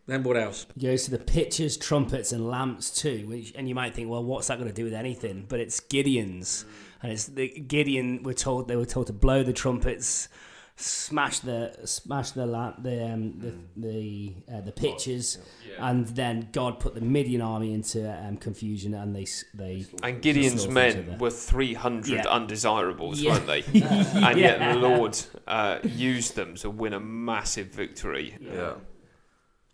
[0.10, 0.66] Then what else?
[0.76, 3.26] He goes to the pitchers, trumpets, and lamps too.
[3.28, 5.46] Which, and you might think, well, what's that going to do with anything?
[5.48, 6.66] But it's Gideon's,
[7.02, 8.24] and it's the Gideon.
[8.24, 10.28] We're told they were told to blow the trumpets,
[10.76, 15.38] smash the smash the lamp, the um, the the, uh, the pitchers,
[15.78, 20.22] and then God put the Midian army into um, confusion, and they s- they And
[20.22, 22.28] Gideon's men were 300 Yeah.
[22.30, 23.32] undesirables, Yeah.
[23.34, 23.64] weren't they?
[23.82, 25.18] and yet the Lord
[25.48, 28.38] uh, used them to win a massive victory.
[28.40, 28.74] Yeah.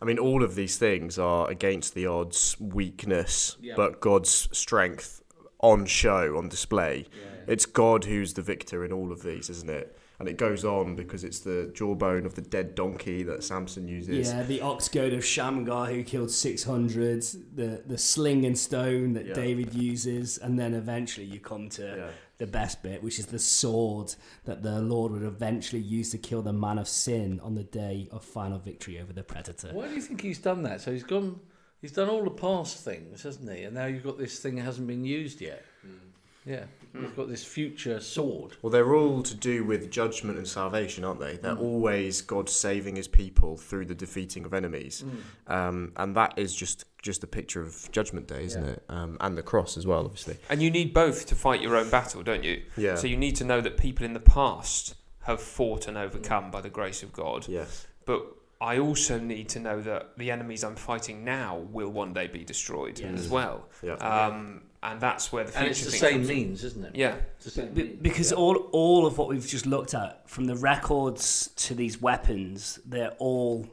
[0.06, 3.74] I mean, all of these things are against the odds, weakness, Yeah.
[3.76, 5.24] but God's strength
[5.62, 7.08] on show, on display.
[7.48, 9.98] It's God who's the victor in all of these, isn't it?
[10.20, 14.30] And it goes on because it's the jawbone of the dead donkey that Samson uses.
[14.30, 17.24] Yeah, the ox goad of Shamgar who killed 600,
[17.56, 19.34] the, the sling and stone that Yeah.
[19.34, 22.10] David uses, and then eventually you come to Yeah.
[22.38, 26.42] The best bit, which is the sword that the Lord would eventually use to kill
[26.42, 29.70] the man of sin on the day of final victory over the predator.
[29.72, 30.82] Why do you think he's done that?
[30.82, 31.40] So he's gone,
[31.82, 33.64] he's done all the past things, hasn't he?
[33.64, 35.64] And now you've got this thing that hasn't been used yet.
[35.82, 36.50] Hmm.
[36.50, 36.64] Yeah,
[37.02, 38.58] you've got this future sword.
[38.62, 41.38] Well, they're all to do with judgment and salvation, aren't they?
[41.38, 45.04] They're always God saving his people through the defeating of enemies.
[45.48, 48.72] Um, and that is just, just a picture of Judgment Day, isn't Yeah.
[48.72, 48.84] it?
[48.90, 50.38] Um, and the cross as well, obviously.
[50.50, 52.64] And you need both to fight your own battle, don't you?
[52.78, 52.96] Yeah.
[52.96, 56.62] So you need to know that people in the past have fought and overcome by
[56.62, 57.48] the grace of God.
[57.48, 57.88] yes.
[58.06, 58.24] But
[58.72, 62.44] I also need to know that the enemies I'm fighting now will one day be
[62.44, 63.20] destroyed Yes.
[63.20, 63.58] as well.
[63.84, 63.94] Yeah.
[63.96, 66.36] Um, and that's where the future And it's the thing same comes in.
[66.36, 66.96] means, isn't it?
[66.96, 67.16] Yeah.
[67.36, 68.02] It's the same Be- means.
[68.02, 68.38] because Yeah.
[68.38, 73.16] all all of what we've just looked at, from the records to these weapons, they're
[73.20, 73.68] all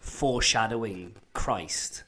[0.00, 2.04] foreshadowing Christ,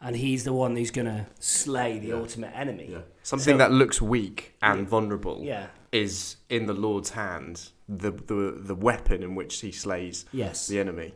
[0.00, 2.14] and He's the one who's going to slay the Yeah.
[2.22, 2.88] ultimate enemy.
[2.92, 2.98] Yeah.
[3.22, 4.86] Something So- that looks weak and Yeah.
[4.86, 5.66] vulnerable Yeah.
[5.92, 10.66] is in the Lord's hand, the, the the weapon in which he slays Yes.
[10.66, 11.14] the enemy.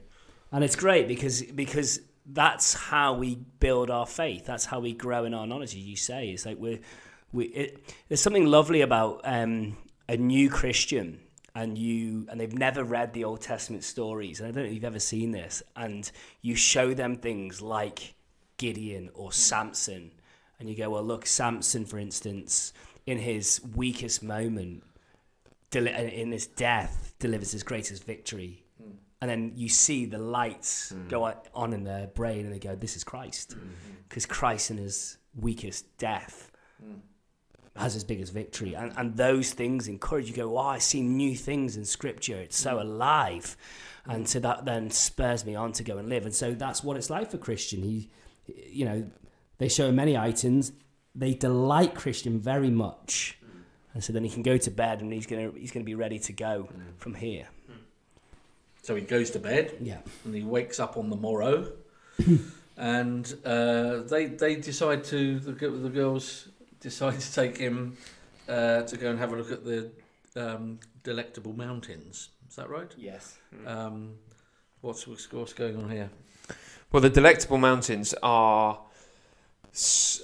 [0.54, 4.46] And it's great because because that's how we build our faith.
[4.46, 5.70] That's how we grow in our knowledge.
[5.70, 6.78] As you say, it's like we're
[7.32, 7.46] we.
[7.46, 9.76] It, there's something lovely about um,
[10.08, 11.18] a new Christian
[11.56, 14.74] and you and they've never read the Old Testament stories, and I don't know if
[14.74, 18.14] you've ever seen this, and you show them things like
[18.56, 20.12] Gideon or Samson,
[20.58, 22.72] and you go, well, look, Samson, for instance,
[23.06, 24.82] in his weakest moment,
[25.72, 28.63] in his death, delivers his greatest victory.
[29.24, 31.08] And then you see the lights mm.
[31.08, 33.70] go on- in their brain, and they go, "This is Christ," mm-hmm.
[34.06, 36.52] because Christ in his weakest death
[36.84, 37.00] mm.
[37.74, 38.74] has his biggest victory.
[38.74, 42.36] And, and those things encourage you, go, oh, I see new things in scripture.
[42.36, 42.82] It's so mm.
[42.82, 43.56] alive.
[44.04, 46.26] And so that then spurs me on to go and live.
[46.26, 47.82] And so that's what it's like for Christian.
[47.82, 48.10] He,
[48.46, 49.10] you know,
[49.56, 50.72] they show him many items.
[51.14, 53.38] They delight Christian very much.
[53.94, 55.88] And so then he can go to bed and he's going to he's going to
[55.88, 57.46] be ready to go from here.
[58.84, 59.98] So he goes to bed Yeah.
[60.24, 61.72] and he wakes up on the morrow,
[62.76, 66.48] and uh, they they decide to the, the girls
[66.80, 67.96] decide to take him
[68.48, 69.90] uh, to go and have a look at the
[70.36, 72.28] um, delectable mountains.
[72.48, 72.92] Is that right?
[72.96, 73.38] Yes.
[73.66, 74.16] Um,
[74.82, 76.10] what's what's going on here?
[76.92, 78.80] Well, the Delectable Mountains are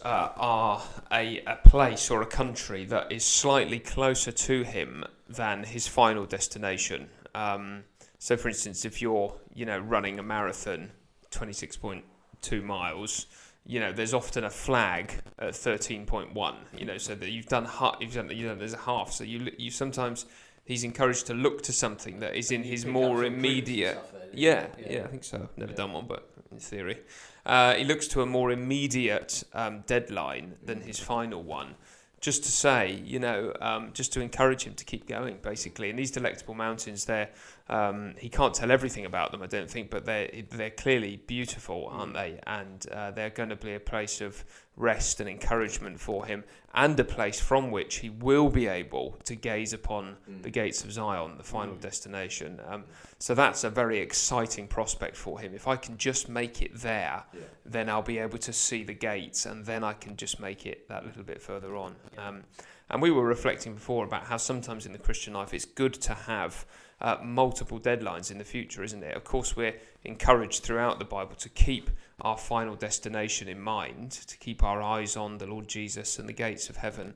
[0.04, 5.64] uh, are a, a place or a country that is slightly closer to him than
[5.64, 7.08] his final destination.
[7.34, 7.84] Um,
[8.20, 10.90] so, for instance, if you're you know running a marathon,
[11.30, 12.04] twenty six point
[12.42, 13.26] two miles,
[13.66, 16.56] you know there's often a flag at thirteen point one.
[16.76, 17.96] You know, so that you've done half.
[17.98, 19.10] You've done you know there's a half.
[19.10, 20.26] So you you sometimes
[20.66, 23.98] he's encouraged to look to something that is in his more immediate.
[24.34, 25.48] Yeah, yeah, I think so.
[25.56, 26.98] Never done one, but in theory,
[27.46, 31.74] uh, he looks to a more immediate um, deadline than his final one.
[32.20, 35.88] Just to say, you know, um, just to encourage him to keep going, basically.
[35.88, 37.30] And these delectable mountains, they're
[37.70, 41.86] um, he can't tell everything about them, I don't think, but they're they're clearly beautiful,
[41.88, 42.40] aren't they?
[42.44, 44.44] And uh, they're going to be a place of
[44.76, 46.42] rest and encouragement for him,
[46.74, 50.90] and a place from which he will be able to gaze upon the gates of
[50.90, 52.60] Zion, the final destination.
[52.66, 52.84] Um,
[53.20, 55.54] so that's a very exciting prospect for him.
[55.54, 57.22] If I can just make it there,
[57.64, 60.88] then I'll be able to see the gates, and then I can just make it
[60.88, 61.94] that little bit further on.
[62.18, 62.42] Um,
[62.90, 66.14] and we were reflecting before about how sometimes in the Christian life it's good to
[66.14, 66.66] have
[67.00, 69.16] uh, multiple deadlines in the future, isn't it?
[69.16, 74.36] Of course, we're encouraged throughout the Bible to keep our final destination in mind, to
[74.36, 77.14] keep our eyes on the Lord Jesus and the gates of heaven.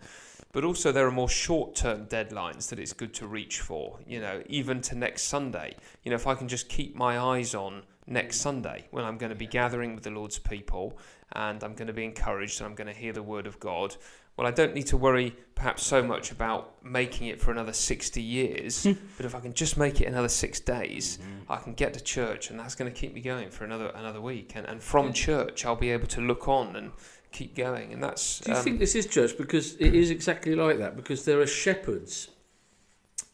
[0.53, 4.21] But also, there are more short term deadlines that it's good to reach for, you
[4.21, 5.77] know, even to next Sunday.
[6.03, 9.31] You know, if I can just keep my eyes on next Sunday when I'm going
[9.31, 10.99] to be gathering with the Lord's people
[11.33, 13.97] and I'm going to be encouraged and I'm going to hear the word of God.
[14.37, 18.21] Well, I don't need to worry perhaps so much about making it for another 60
[18.21, 18.93] years, hmm.
[19.17, 21.53] but if I can just make it another six days, mm-hmm.
[21.53, 24.21] I can get to church and that's going to keep me going for another another
[24.21, 24.53] week.
[24.57, 26.91] And, and from church, I'll be able to look on and
[27.35, 27.93] keep going.
[27.93, 28.41] And that's.
[28.41, 29.37] Do you um, think this is church?
[29.37, 30.97] Because it is exactly like that.
[30.97, 32.29] Because there are shepherds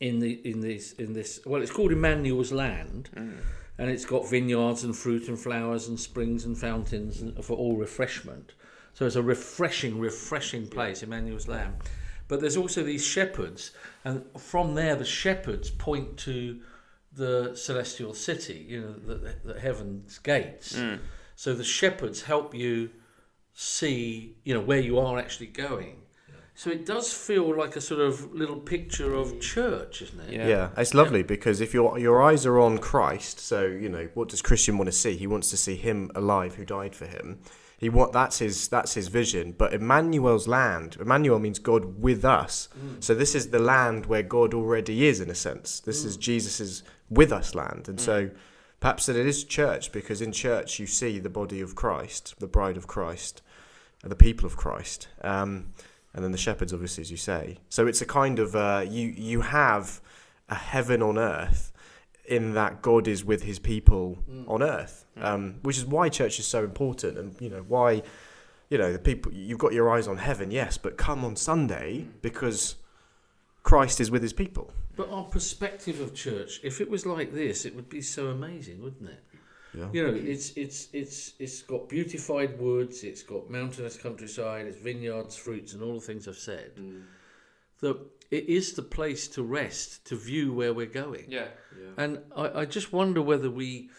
[0.00, 1.40] in the in this in this.
[1.46, 3.38] Well, it's called Emmanuel's land, mm.
[3.78, 7.76] and it's got vineyards and fruit and flowers and springs and fountains and, for all
[7.76, 8.52] refreshment.
[9.00, 11.76] So it's a refreshing, refreshing place, Emmanuel's land.
[12.28, 13.70] But there's also these shepherds,
[14.04, 16.60] and from there the shepherds point to
[17.10, 20.74] the celestial city, you know, the, the, the heaven's gates.
[20.76, 20.98] Mm.
[21.34, 22.90] So the shepherds help you
[23.54, 25.99] see, you know, where you are actually going.
[26.60, 30.34] So it does feel like a sort of little picture of church, isn't it?
[30.34, 30.46] Yeah.
[30.46, 34.28] Yeah, it's lovely because if your your eyes are on Christ, so you know what
[34.28, 35.16] does Christian want to see?
[35.16, 37.38] He wants to see Him alive, who died for him.
[37.78, 39.52] He want that's his that's his vision.
[39.56, 42.68] But Emmanuel's land, Emmanuel means God with us.
[42.78, 43.02] Mm.
[43.02, 45.80] So this is the land where God already is, in a sense.
[45.80, 46.20] This is mm.
[46.20, 48.02] Jesus's with us land, and mm.
[48.02, 48.30] so
[48.80, 52.46] perhaps that it is church because in church you see the body of Christ, the
[52.46, 53.40] bride of Christ,
[54.04, 55.08] the people of Christ.
[55.22, 55.72] Um,
[56.14, 57.58] and then the shepherds, obviously, as you say.
[57.68, 60.00] So it's a kind of uh, you you have
[60.48, 61.72] a heaven on earth
[62.26, 66.46] in that God is with His people on earth, um, which is why church is
[66.46, 68.02] so important, and you know why
[68.68, 72.06] you know the people you've got your eyes on heaven, yes, but come on Sunday
[72.22, 72.76] because
[73.62, 74.72] Christ is with His people.
[74.96, 78.82] But our perspective of church, if it was like this, it would be so amazing,
[78.82, 79.24] wouldn't it?
[79.74, 79.88] Yeah.
[79.92, 85.36] You know, it's it's it's it's got beautified woods, it's got mountainous countryside, it's vineyards,
[85.36, 86.72] fruits, and all the things I've said.
[87.80, 87.96] That
[88.30, 91.26] it is the place to rest, to view where we're going.
[91.28, 91.48] Yeah.
[91.96, 93.90] And I, I just wonder whether we,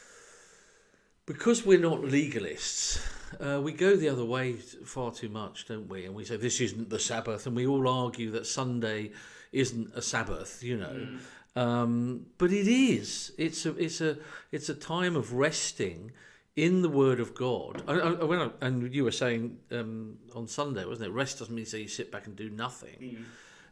[1.26, 3.02] because we're not legalists,
[3.40, 6.06] uh, we go the other way far too much, don't we?
[6.06, 9.12] And we say this isn't the Sabbath, and we all argue that Sunday
[9.52, 11.18] isn't a Sabbath, you know.
[11.56, 13.34] Um, but it is.
[13.38, 14.18] It's a it's a
[14.52, 16.12] it's a time of resting
[16.56, 17.84] in the Word of God.
[17.88, 21.14] I, I, when I, and you were saying um, on Sunday, wasn't it?
[21.14, 23.26] Rest doesn't mean say you sit back and do nothing.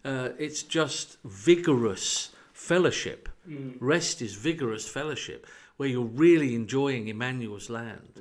[0.03, 3.29] Uh, it's just vigorous fellowship.
[3.79, 5.45] Rest is vigorous fellowship,
[5.77, 8.11] where you're really enjoying Emmanuel's land.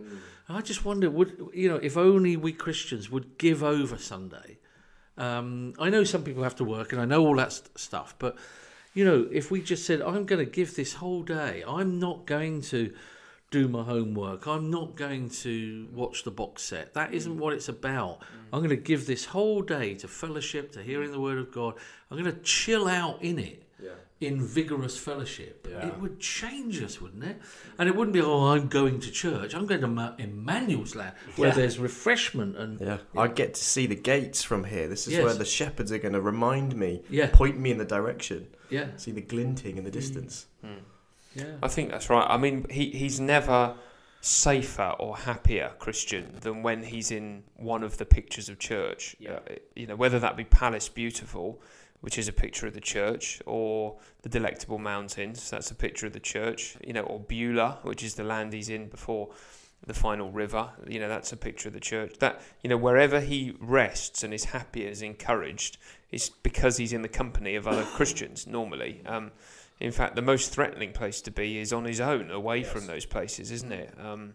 [0.48, 4.58] And I just wonder, would you know, if only we Christians would give over Sunday.
[5.16, 8.14] Um, I know some people have to work, and I know all that st- stuff,
[8.18, 8.36] but
[8.94, 11.62] you know, if we just said, "I'm going to give this whole day.
[11.66, 12.94] I'm not going to."
[13.50, 14.46] do my homework.
[14.46, 16.94] I'm not going to watch the box set.
[16.94, 17.38] That isn't mm.
[17.38, 18.20] what it's about.
[18.20, 18.24] Mm.
[18.52, 21.74] I'm going to give this whole day to fellowship, to hearing the word of God.
[22.10, 23.62] I'm going to chill out in it.
[24.20, 25.86] In vigorous fellowship, Yeah.
[25.86, 27.40] it would change us, wouldn't it?
[27.78, 29.54] And it wouldn't be, oh, I'm going to church.
[29.54, 31.54] I'm going to Ma- Emmanuel's land, where Yeah.
[31.54, 34.88] there's refreshment and Yeah, I get to see the gates from here.
[34.88, 35.22] This is Yes.
[35.24, 37.28] where the shepherds are going to remind me, Yeah.
[37.32, 38.48] point me in the direction.
[38.70, 40.46] yeah, See the glinting in the distance.
[41.34, 41.44] yeah.
[41.62, 42.26] I think that's right.
[42.28, 43.76] I mean, he, he's never
[44.20, 49.14] safer or happier Christian than when he's in one of the pictures of church.
[49.20, 49.34] Yeah.
[49.48, 51.62] Uh, you know, whether that be Palace Beautiful,
[52.00, 56.12] which is a picture of the church, or the Delectable Mountains, that's a picture of
[56.12, 56.76] the church.
[56.86, 59.30] You know, or Beulah, which is the land he's in before
[59.86, 60.70] the final river.
[60.86, 62.18] You know, that's a picture of the church.
[62.18, 65.78] That you know, wherever he rests and is happy, and is encouraged,
[66.10, 69.02] it's because he's in the company of other Christians normally.
[69.06, 69.32] Um,
[69.80, 73.06] in fact, the most threatening place to be is on his own, away from those
[73.06, 73.94] places, isn't it?
[74.00, 74.34] Um,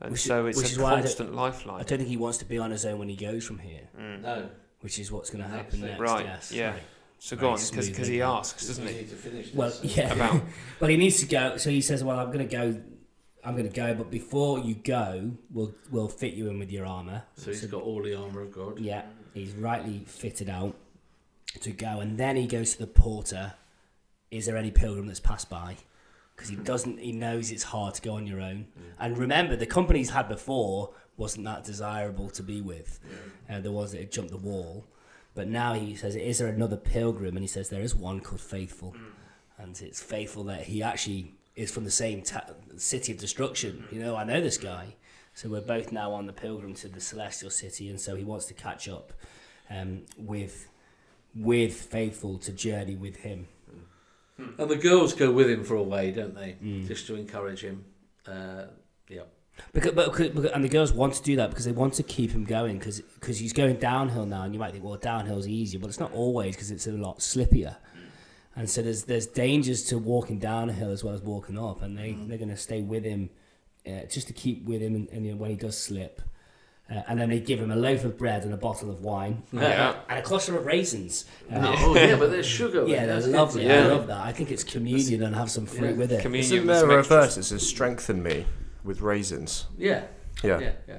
[0.00, 2.44] and Which so it's a is why I don't- I don't think he wants to
[2.44, 4.22] be on his own when he goes from here, Mm.
[4.22, 4.50] No.
[4.84, 5.98] Which is what's going to happen next.
[5.98, 6.52] Right, Yes.
[6.52, 6.70] yeah.
[6.72, 6.82] Right.
[7.18, 8.98] So Very go on, because he asks, doesn't We he?
[8.98, 9.54] need to finish.
[9.54, 10.12] Well, yeah.
[10.12, 10.42] About
[10.78, 11.56] Well, he needs to go.
[11.56, 12.78] So he says, "Well, I'm going to go.
[13.42, 16.84] I'm going to go, but before you go, we'll we'll fit you in with your
[16.84, 18.78] armor." So he's got all the armour of God.
[18.78, 20.76] Yeah, he's rightly fitted out
[21.62, 23.54] to go, and then he goes to the porter.
[24.30, 25.76] Is there any pilgrim that's passed by?
[26.34, 26.98] Because he doesn't.
[26.98, 28.66] He knows it's hard to go on your own.
[28.98, 32.98] And remember, the company he's had before wasn't that desirable to be with.
[33.48, 34.84] Uh, the ones that had jumped the wall.
[35.34, 38.40] But now he says, "Is there another pilgrim?" And he says, "There is one called
[38.40, 38.94] Faithful."
[39.58, 43.84] and it's faithful that he actually is from the same ta- city of destruction.
[43.90, 44.96] You know, I know this guy,
[45.34, 48.46] so we're both now on the pilgrim to the celestial city, and so he wants
[48.46, 49.12] to catch up
[49.70, 50.68] um, with
[51.36, 53.48] with faithful to journey with him.
[54.38, 56.56] And the girls go with him for a way, don't they?
[56.62, 56.86] Mm.
[56.86, 57.84] Just to encourage him.
[58.26, 58.64] Uh,
[59.08, 59.22] yeah.
[59.72, 62.44] Because, but, and the girls want to do that because they want to keep him
[62.44, 66.00] going because he's going downhill now, and you might think, well, downhill's easier, but it's
[66.00, 67.76] not always because it's a lot slippier.
[68.56, 72.12] And so there's there's dangers to walking downhill as well as walking up, and they
[72.12, 73.30] they're going to stay with him
[73.86, 76.20] uh, just to keep with him, and, and you know, when he does slip.
[76.90, 79.42] Uh, and then they give him a loaf of bread and a bottle of wine
[79.52, 79.94] Yeah.
[80.08, 81.24] and a cluster of raisins.
[81.50, 82.84] Uh, Oh, yeah, but there's sugar.
[82.86, 83.62] yeah, they're That's lovely.
[83.62, 83.84] good.
[83.84, 84.20] I love that.
[84.20, 85.96] I think it's communion and have some fruit Yeah.
[85.96, 86.20] with it.
[86.20, 86.44] communion.
[86.52, 87.24] Isn't with there some a extras.
[87.24, 88.44] verse that says, strengthen me
[88.84, 89.64] with raisins?
[89.78, 90.02] Yeah.
[90.42, 90.60] Yeah.
[90.60, 90.72] Yeah.
[90.86, 90.96] Yeah.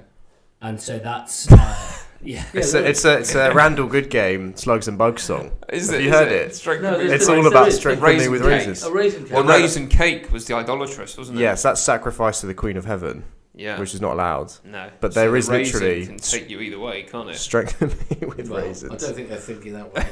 [0.62, 1.58] And so that's uh,
[2.24, 2.44] yeah.
[2.54, 5.52] It's, Yeah, a, it's, a, it's a Randall Goodgame, Slugs and Bugs song.
[5.72, 6.48] Is Have it, you is heard it?
[6.48, 6.56] it?
[6.56, 7.16] Strength No, of there's me.
[7.16, 8.50] It's all about strengthening me Raisin with cake.
[8.50, 8.84] raisins.
[8.84, 9.34] A raisin cake.
[9.34, 11.42] Well, no, raisin cake was the idolatrous, wasn't it?
[11.42, 13.24] Yes, that's sacrifice to the Queen of Heaven,
[13.56, 13.80] Yeah.
[13.80, 14.52] which is not allowed.
[14.64, 14.90] no.
[15.00, 17.36] but So there the is literally- can take you either way, can't it?
[17.38, 17.90] Strengthen
[18.22, 20.06] me with Well, I don't think they're thinking that way.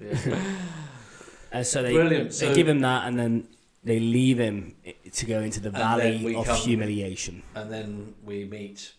[0.00, 0.42] yeah.
[1.52, 2.30] And so they, Brilliant.
[2.30, 3.48] they So- give him that, and then
[3.82, 4.76] they leave him
[5.12, 7.42] to go into the valley of come- humiliation.
[7.54, 8.92] And then we meet,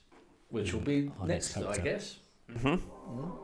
[0.50, 0.78] which hmm.
[0.78, 1.82] will be next next, I chapter.
[1.82, 2.20] guess.
[2.52, 2.76] Mm-hmm.
[2.76, 3.41] hmm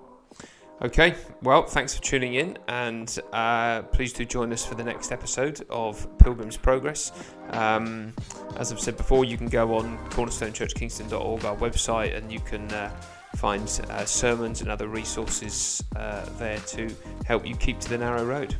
[0.79, 5.11] Okay, well, thanks for tuning in, and uh, please do join us for the next
[5.11, 7.11] episode of Pilgrim's Progress.
[7.49, 8.13] Um,
[8.57, 12.91] as I've said before, you can go on cornerstonechurchkingston.org, our website, and you can uh,
[13.37, 18.23] find uh, sermons and other resources uh, there to help you keep to the narrow
[18.23, 18.55] road.